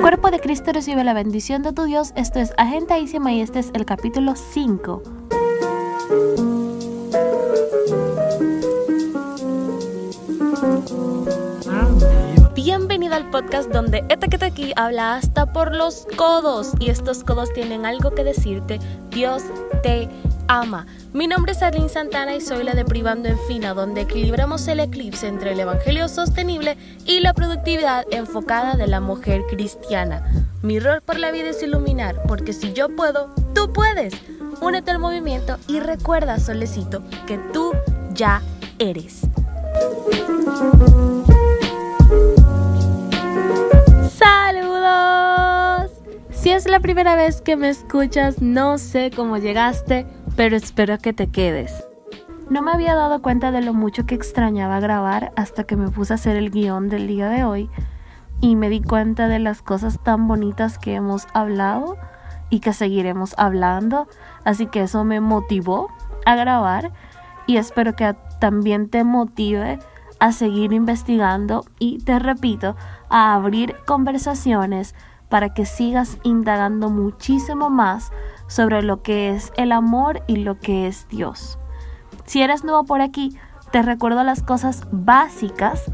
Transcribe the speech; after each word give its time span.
Cuerpo 0.00 0.30
de 0.30 0.40
Cristo 0.40 0.72
recibe 0.72 1.04
la 1.04 1.14
bendición 1.14 1.62
de 1.62 1.72
tu 1.72 1.84
Dios. 1.84 2.12
Esto 2.16 2.38
es 2.38 2.52
Agenda 2.56 2.98
Isima 2.98 3.32
y 3.32 3.40
este 3.40 3.58
es 3.58 3.70
el 3.74 3.84
capítulo 3.84 4.34
5. 4.36 5.02
Bienvenida 12.54 13.16
al 13.16 13.30
podcast 13.30 13.70
donde 13.70 14.04
aquí 14.42 14.72
habla 14.76 15.16
hasta 15.16 15.52
por 15.52 15.74
los 15.74 16.06
codos 16.16 16.72
y 16.78 16.90
estos 16.90 17.24
codos 17.24 17.52
tienen 17.52 17.84
algo 17.84 18.12
que 18.12 18.24
decirte. 18.24 18.78
Dios 19.10 19.42
te 19.82 20.08
ama. 20.48 20.86
Mi 21.12 21.26
nombre 21.26 21.52
es 21.52 21.62
Arlene 21.62 21.88
Santana 21.88 22.34
y 22.34 22.40
soy 22.40 22.64
la 22.64 22.74
de 22.74 22.84
Privando 22.84 23.28
en 23.28 23.38
Fina, 23.48 23.74
donde 23.74 24.02
equilibramos 24.02 24.66
el 24.68 24.80
eclipse 24.80 25.28
entre 25.28 25.52
el 25.52 25.60
evangelio 25.60 26.08
sostenible 26.08 26.76
y 27.04 27.20
la 27.20 27.32
productividad 27.32 28.04
enfocada 28.10 28.74
de 28.74 28.86
la 28.86 29.00
mujer 29.00 29.44
cristiana. 29.48 30.26
Mi 30.62 30.78
rol 30.78 31.00
por 31.02 31.18
la 31.18 31.30
vida 31.30 31.50
es 31.50 31.62
iluminar, 31.62 32.22
porque 32.26 32.52
si 32.52 32.72
yo 32.72 32.94
puedo, 32.94 33.30
tú 33.54 33.72
puedes. 33.72 34.14
Únete 34.60 34.90
al 34.90 34.98
movimiento 34.98 35.58
y 35.68 35.80
recuerda, 35.80 36.38
solecito, 36.38 37.02
que 37.26 37.38
tú 37.52 37.72
ya 38.12 38.42
eres. 38.78 39.22
¡Saludos! 44.16 45.90
Si 46.30 46.50
es 46.50 46.68
la 46.68 46.80
primera 46.80 47.16
vez 47.16 47.40
que 47.40 47.56
me 47.56 47.68
escuchas, 47.68 48.40
no 48.40 48.78
sé 48.78 49.10
cómo 49.14 49.36
llegaste 49.38 50.06
pero 50.36 50.56
espero 50.56 50.98
que 50.98 51.12
te 51.12 51.28
quedes. 51.28 51.72
No 52.48 52.62
me 52.62 52.70
había 52.70 52.94
dado 52.94 53.22
cuenta 53.22 53.50
de 53.50 53.62
lo 53.62 53.74
mucho 53.74 54.06
que 54.06 54.14
extrañaba 54.14 54.78
grabar 54.78 55.32
hasta 55.34 55.64
que 55.64 55.76
me 55.76 55.90
puse 55.90 56.12
a 56.12 56.16
hacer 56.16 56.36
el 56.36 56.50
guion 56.50 56.88
del 56.88 57.08
día 57.08 57.28
de 57.28 57.42
hoy 57.42 57.68
y 58.40 58.54
me 58.54 58.68
di 58.68 58.82
cuenta 58.82 59.26
de 59.26 59.38
las 59.38 59.62
cosas 59.62 59.98
tan 60.02 60.28
bonitas 60.28 60.78
que 60.78 60.94
hemos 60.94 61.26
hablado 61.32 61.96
y 62.50 62.60
que 62.60 62.72
seguiremos 62.72 63.34
hablando, 63.38 64.06
así 64.44 64.66
que 64.66 64.82
eso 64.82 65.02
me 65.04 65.20
motivó 65.20 65.88
a 66.24 66.36
grabar 66.36 66.92
y 67.46 67.56
espero 67.56 67.96
que 67.96 68.14
también 68.38 68.88
te 68.88 69.02
motive 69.02 69.80
a 70.20 70.32
seguir 70.32 70.72
investigando 70.72 71.64
y 71.78 71.98
te 71.98 72.18
repito, 72.18 72.76
a 73.08 73.34
abrir 73.34 73.74
conversaciones 73.86 74.94
para 75.28 75.52
que 75.52 75.66
sigas 75.66 76.18
indagando 76.22 76.90
muchísimo 76.90 77.70
más 77.70 78.12
sobre 78.46 78.82
lo 78.82 79.02
que 79.02 79.30
es 79.30 79.52
el 79.56 79.72
amor 79.72 80.22
y 80.26 80.36
lo 80.36 80.58
que 80.58 80.86
es 80.86 81.08
Dios. 81.08 81.58
Si 82.24 82.42
eres 82.42 82.64
nuevo 82.64 82.84
por 82.84 83.00
aquí, 83.00 83.36
te 83.70 83.82
recuerdo 83.82 84.24
las 84.24 84.42
cosas 84.42 84.86
básicas 84.90 85.84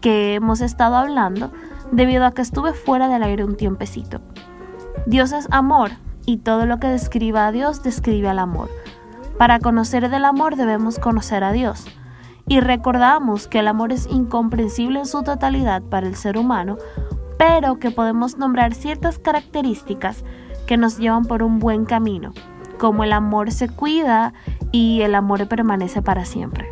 que 0.00 0.34
hemos 0.34 0.60
estado 0.60 0.96
hablando 0.96 1.52
debido 1.92 2.24
a 2.24 2.32
que 2.32 2.42
estuve 2.42 2.72
fuera 2.72 3.08
del 3.08 3.22
aire 3.22 3.44
un 3.44 3.56
tiempecito. 3.56 4.20
Dios 5.06 5.32
es 5.32 5.48
amor 5.50 5.90
y 6.26 6.38
todo 6.38 6.66
lo 6.66 6.78
que 6.78 6.88
describa 6.88 7.46
a 7.46 7.52
Dios 7.52 7.82
describe 7.82 8.28
al 8.28 8.38
amor. 8.38 8.70
Para 9.38 9.58
conocer 9.58 10.08
del 10.10 10.24
amor 10.24 10.56
debemos 10.56 10.98
conocer 10.98 11.44
a 11.44 11.52
Dios. 11.52 11.86
Y 12.46 12.60
recordamos 12.60 13.46
que 13.46 13.60
el 13.60 13.68
amor 13.68 13.92
es 13.92 14.06
incomprensible 14.06 14.98
en 14.98 15.06
su 15.06 15.22
totalidad 15.22 15.82
para 15.82 16.06
el 16.06 16.16
ser 16.16 16.36
humano, 16.36 16.76
pero 17.38 17.78
que 17.78 17.90
podemos 17.90 18.36
nombrar 18.36 18.74
ciertas 18.74 19.18
características 19.18 20.24
que 20.70 20.76
nos 20.76 20.98
llevan 20.98 21.24
por 21.24 21.42
un 21.42 21.58
buen 21.58 21.84
camino, 21.84 22.32
como 22.78 23.02
el 23.02 23.12
amor 23.12 23.50
se 23.50 23.68
cuida 23.68 24.34
y 24.70 25.00
el 25.00 25.16
amor 25.16 25.48
permanece 25.48 26.00
para 26.00 26.24
siempre. 26.24 26.70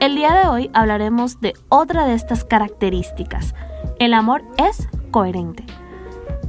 El 0.00 0.16
día 0.16 0.34
de 0.34 0.48
hoy 0.48 0.68
hablaremos 0.74 1.40
de 1.40 1.52
otra 1.68 2.04
de 2.04 2.14
estas 2.14 2.44
características. 2.44 3.54
El 4.00 4.14
amor 4.14 4.42
es 4.58 4.88
coherente. 5.12 5.64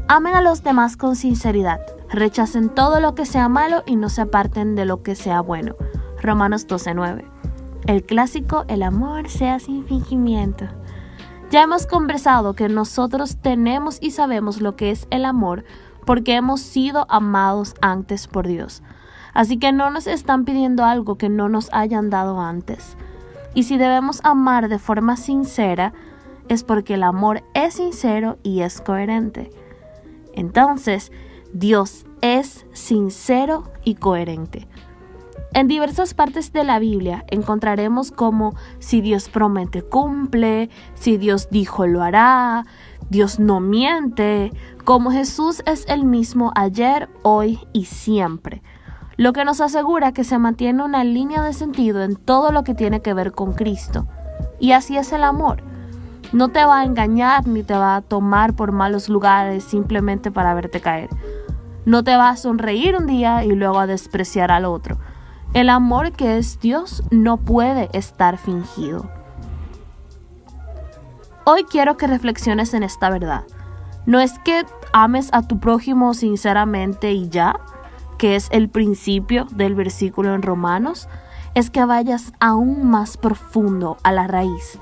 Amen 0.07 0.33
a 0.33 0.41
los 0.41 0.63
demás 0.63 0.97
con 0.97 1.15
sinceridad, 1.15 1.81
rechacen 2.09 2.69
todo 2.69 2.99
lo 2.99 3.13
que 3.13 3.27
sea 3.27 3.47
malo 3.47 3.83
y 3.85 3.95
no 3.95 4.09
se 4.09 4.21
aparten 4.21 4.73
de 4.73 4.85
lo 4.85 5.03
que 5.03 5.13
sea 5.13 5.41
bueno. 5.41 5.75
Romanos 6.19 6.65
12:9. 6.65 7.25
El 7.85 8.01
clásico, 8.03 8.65
el 8.69 8.81
amor 8.81 9.29
sea 9.29 9.59
sin 9.59 9.85
fingimiento. 9.85 10.65
Ya 11.53 11.61
hemos 11.61 11.85
conversado 11.85 12.55
que 12.55 12.67
nosotros 12.67 13.37
tenemos 13.37 13.99
y 14.01 14.09
sabemos 14.09 14.59
lo 14.59 14.75
que 14.75 14.89
es 14.89 15.05
el 15.11 15.23
amor 15.23 15.65
porque 16.03 16.33
hemos 16.33 16.61
sido 16.61 17.05
amados 17.09 17.75
antes 17.79 18.25
por 18.25 18.47
Dios. 18.47 18.81
Así 19.35 19.59
que 19.59 19.71
no 19.71 19.91
nos 19.91 20.07
están 20.07 20.45
pidiendo 20.45 20.83
algo 20.83 21.19
que 21.19 21.29
no 21.29 21.49
nos 21.49 21.69
hayan 21.71 22.09
dado 22.09 22.41
antes. 22.41 22.97
Y 23.53 23.65
si 23.65 23.77
debemos 23.77 24.19
amar 24.23 24.67
de 24.67 24.79
forma 24.79 25.15
sincera, 25.15 25.93
es 26.47 26.63
porque 26.63 26.95
el 26.95 27.03
amor 27.03 27.43
es 27.53 27.75
sincero 27.75 28.39
y 28.41 28.61
es 28.61 28.81
coherente. 28.81 29.51
Entonces, 30.33 31.11
Dios 31.53 32.07
es 32.21 32.65
sincero 32.73 33.71
y 33.83 33.93
coherente. 33.93 34.67
En 35.55 35.67
diversas 35.67 36.15
partes 36.15 36.51
de 36.51 36.63
la 36.63 36.79
Biblia 36.79 37.25
encontraremos 37.29 38.11
como 38.11 38.55
si 38.79 39.01
Dios 39.01 39.29
promete 39.29 39.83
cumple, 39.83 40.71
si 40.95 41.17
Dios 41.17 41.47
dijo 41.51 41.85
lo 41.85 42.01
hará, 42.01 42.65
Dios 43.11 43.39
no 43.39 43.59
miente, 43.59 44.51
como 44.83 45.11
Jesús 45.11 45.61
es 45.67 45.85
el 45.87 46.05
mismo 46.05 46.51
ayer, 46.55 47.07
hoy 47.21 47.59
y 47.71 47.85
siempre. 47.85 48.63
Lo 49.15 49.31
que 49.31 49.45
nos 49.45 49.61
asegura 49.61 50.11
que 50.11 50.23
se 50.23 50.39
mantiene 50.39 50.83
una 50.83 51.03
línea 51.03 51.43
de 51.43 51.53
sentido 51.53 52.01
en 52.01 52.15
todo 52.15 52.51
lo 52.51 52.63
que 52.63 52.73
tiene 52.73 53.03
que 53.03 53.13
ver 53.13 53.31
con 53.31 53.53
Cristo. 53.53 54.07
Y 54.59 54.71
así 54.71 54.97
es 54.97 55.13
el 55.13 55.23
amor. 55.23 55.61
No 56.31 56.49
te 56.49 56.65
va 56.65 56.79
a 56.79 56.85
engañar 56.85 57.47
ni 57.47 57.61
te 57.61 57.75
va 57.75 57.95
a 57.95 58.01
tomar 58.01 58.55
por 58.55 58.71
malos 58.71 59.07
lugares 59.07 59.63
simplemente 59.63 60.31
para 60.31 60.55
verte 60.55 60.81
caer. 60.81 61.09
No 61.85 62.03
te 62.03 62.15
va 62.15 62.29
a 62.29 62.37
sonreír 62.37 62.95
un 62.95 63.05
día 63.05 63.45
y 63.45 63.51
luego 63.51 63.77
a 63.77 63.85
despreciar 63.85 64.51
al 64.51 64.65
otro 64.65 64.97
el 65.53 65.69
amor 65.69 66.13
que 66.13 66.37
es 66.37 66.59
Dios 66.59 67.03
no 67.11 67.37
puede 67.37 67.89
estar 67.93 68.37
fingido. 68.37 69.09
Hoy 71.45 71.63
quiero 71.65 71.95
que 71.97 72.07
reflexiones 72.07 72.73
en 72.73 72.83
esta 72.83 73.09
verdad. 73.09 73.43
No 74.05 74.19
es 74.19 74.39
que 74.39 74.65
ames 74.93 75.29
a 75.31 75.43
tu 75.43 75.59
prójimo 75.59 76.13
sinceramente 76.13 77.11
y 77.11 77.29
ya, 77.29 77.59
que 78.17 78.35
es 78.35 78.47
el 78.51 78.69
principio 78.69 79.45
del 79.51 79.75
versículo 79.75 80.33
en 80.33 80.41
Romanos, 80.41 81.07
es 81.53 81.69
que 81.69 81.85
vayas 81.85 82.33
aún 82.39 82.89
más 82.89 83.17
profundo 83.17 83.97
a 84.03 84.11
la 84.11 84.27
raíz 84.27 84.79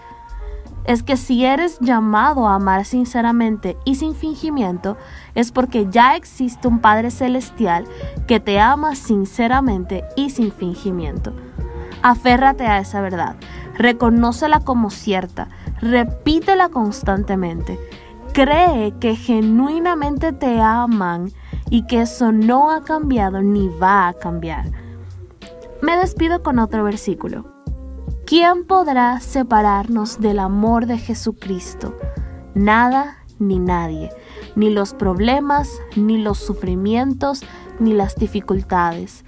es 0.86 1.04
que 1.04 1.18
si 1.18 1.46
eres 1.46 1.80
llamado 1.80 2.48
a 2.48 2.56
amar 2.56 2.86
sinceramente 2.86 3.78
y 3.86 3.96
sin 3.96 4.16
fingimiento, 4.16 4.98
es 5.36 5.52
porque 5.52 5.88
ya 5.90 6.16
existe 6.16 6.68
un 6.68 6.80
Padre 6.80 7.12
Celestial 7.12 7.86
que 8.28 8.40
te 8.40 8.60
ama 8.60 8.96
sinceramente 8.96 10.04
y 10.16 10.30
sin 10.32 10.52
fingimiento. 10.52 11.34
Aférrate 12.02 12.66
a 12.66 12.80
esa 12.80 13.02
verdad, 13.02 13.36
reconócela 13.78 14.60
como 14.60 14.90
cierta, 14.90 15.50
repítela 15.80 16.70
constantemente. 16.70 17.80
Cree 18.34 18.94
que 19.00 19.16
genuinamente 19.16 20.32
te 20.32 20.62
aman 20.62 21.32
y 21.70 21.86
que 21.86 22.02
eso 22.02 22.32
no 22.32 22.72
ha 22.72 22.82
cambiado 22.84 23.42
ni 23.42 23.68
va 23.68 24.08
a 24.08 24.14
cambiar. 24.14 24.72
Me 25.82 25.98
despido 25.98 26.42
con 26.42 26.60
otro 26.60 26.84
versículo. 26.84 27.61
¿Quién 28.32 28.64
podrá 28.64 29.20
separarnos 29.20 30.22
del 30.22 30.40
amor 30.40 30.86
de 30.86 30.98
Jesucristo? 30.98 31.98
Nada 32.56 33.18
ni 33.40 33.60
nadie, 33.60 34.10
ni 34.56 34.70
los 34.70 34.94
problemas, 34.94 35.70
ni 35.98 36.18
los 36.18 36.38
sufrimientos, 36.38 37.44
ni 37.82 37.92
las 37.92 38.16
dificultades. 38.16 39.26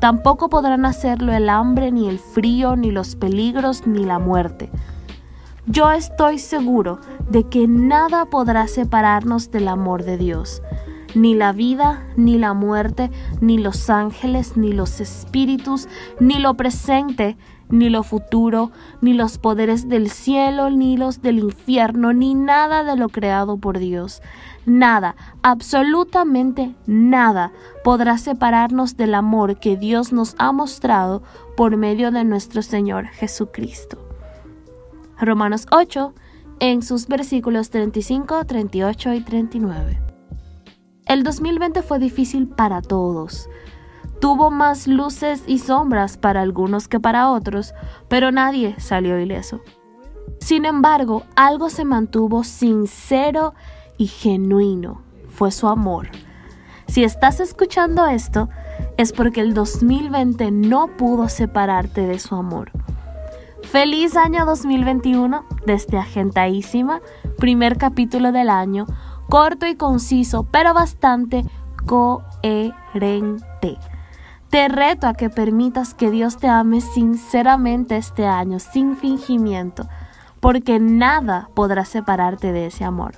Tampoco 0.00 0.48
podrán 0.48 0.86
hacerlo 0.86 1.34
el 1.34 1.50
hambre, 1.50 1.92
ni 1.92 2.08
el 2.08 2.18
frío, 2.18 2.74
ni 2.74 2.90
los 2.90 3.16
peligros, 3.16 3.86
ni 3.86 4.06
la 4.06 4.18
muerte. 4.18 4.70
Yo 5.66 5.90
estoy 5.90 6.38
seguro 6.38 7.00
de 7.28 7.50
que 7.50 7.68
nada 7.68 8.30
podrá 8.30 8.66
separarnos 8.66 9.50
del 9.50 9.68
amor 9.68 10.04
de 10.04 10.16
Dios. 10.16 10.62
Ni 11.14 11.34
la 11.34 11.52
vida, 11.52 12.06
ni 12.16 12.38
la 12.38 12.54
muerte, 12.54 13.10
ni 13.42 13.58
los 13.58 13.90
ángeles, 13.90 14.56
ni 14.56 14.72
los 14.72 15.02
espíritus, 15.02 15.86
ni 16.18 16.38
lo 16.38 16.54
presente, 16.54 17.36
ni 17.70 17.88
lo 17.90 18.02
futuro, 18.02 18.70
ni 19.00 19.12
los 19.14 19.38
poderes 19.38 19.88
del 19.88 20.10
cielo, 20.10 20.70
ni 20.70 20.96
los 20.96 21.22
del 21.22 21.38
infierno, 21.38 22.12
ni 22.12 22.34
nada 22.34 22.84
de 22.84 22.96
lo 22.96 23.08
creado 23.08 23.58
por 23.58 23.78
Dios. 23.78 24.22
Nada, 24.66 25.16
absolutamente 25.42 26.74
nada 26.86 27.52
podrá 27.84 28.18
separarnos 28.18 28.96
del 28.96 29.14
amor 29.14 29.58
que 29.58 29.76
Dios 29.76 30.12
nos 30.12 30.34
ha 30.38 30.52
mostrado 30.52 31.22
por 31.56 31.76
medio 31.76 32.10
de 32.10 32.24
nuestro 32.24 32.62
Señor 32.62 33.06
Jesucristo. 33.06 33.98
Romanos 35.20 35.66
8, 35.72 36.14
en 36.60 36.82
sus 36.82 37.08
versículos 37.08 37.70
35, 37.70 38.44
38 38.44 39.14
y 39.14 39.20
39. 39.20 40.00
El 41.06 41.22
2020 41.22 41.82
fue 41.82 41.98
difícil 41.98 42.46
para 42.46 42.82
todos. 42.82 43.48
Tuvo 44.20 44.50
más 44.50 44.86
luces 44.86 45.44
y 45.46 45.58
sombras 45.58 46.16
para 46.16 46.40
algunos 46.42 46.88
que 46.88 46.98
para 46.98 47.30
otros, 47.30 47.74
pero 48.08 48.32
nadie 48.32 48.74
salió 48.78 49.18
ileso. 49.18 49.60
Sin 50.40 50.64
embargo, 50.64 51.22
algo 51.36 51.70
se 51.70 51.84
mantuvo 51.84 52.44
sincero 52.44 53.54
y 53.96 54.06
genuino. 54.06 55.02
Fue 55.28 55.50
su 55.50 55.68
amor. 55.68 56.08
Si 56.86 57.04
estás 57.04 57.38
escuchando 57.40 58.06
esto, 58.06 58.48
es 58.96 59.12
porque 59.12 59.40
el 59.40 59.54
2020 59.54 60.50
no 60.50 60.88
pudo 60.96 61.28
separarte 61.28 62.06
de 62.06 62.18
su 62.18 62.34
amor. 62.34 62.72
Feliz 63.62 64.16
año 64.16 64.46
2021 64.46 65.44
desde 65.66 65.98
Agentaísima, 65.98 67.02
primer 67.36 67.76
capítulo 67.76 68.32
del 68.32 68.48
año, 68.48 68.86
corto 69.28 69.66
y 69.66 69.76
conciso, 69.76 70.46
pero 70.50 70.72
bastante 70.72 71.44
coherente. 71.84 72.72
Te 74.50 74.68
reto 74.68 75.06
a 75.06 75.12
que 75.12 75.28
permitas 75.28 75.92
que 75.92 76.10
Dios 76.10 76.38
te 76.38 76.48
ame 76.48 76.80
sinceramente 76.80 77.98
este 77.98 78.26
año, 78.26 78.58
sin 78.58 78.96
fingimiento, 78.96 79.86
porque 80.40 80.78
nada 80.80 81.50
podrá 81.54 81.84
separarte 81.84 82.52
de 82.52 82.66
ese 82.66 82.84
amor. 82.84 83.14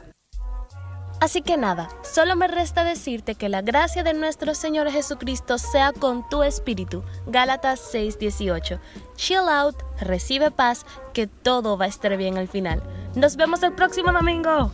Así 1.21 1.43
que 1.43 1.57
nada, 1.57 1.89
solo 2.03 2.35
me 2.35 2.49
resta 2.49 2.83
decirte 2.83 3.35
que 3.37 3.49
la 3.51 3.61
gracia 3.61 4.03
de 4.03 4.15
nuestro 4.15 4.55
Señor 4.55 4.91
Jesucristo 4.91 5.59
sea 5.59 5.93
con 5.93 6.29
tu 6.29 6.43
espíritu. 6.43 7.05
Gálatas 7.27 7.79
6:18. 7.93 8.81
Chill 9.17 9.49
out, 9.49 9.77
recibe 10.01 10.51
paz, 10.51 10.85
que 11.13 11.27
todo 11.27 11.77
va 11.77 11.85
a 11.85 11.89
estar 11.89 12.17
bien 12.17 12.39
al 12.39 12.49
final. 12.49 12.83
Nos 13.15 13.37
vemos 13.37 13.63
el 13.63 13.75
próximo 13.75 14.13
domingo. 14.13 14.73